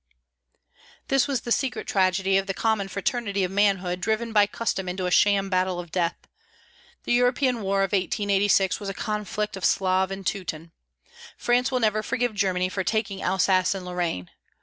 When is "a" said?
5.05-5.11, 8.89-8.95